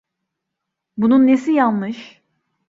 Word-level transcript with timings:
Bunun 0.97 1.27
nesi 1.27 1.51
yanlış? 1.51 2.21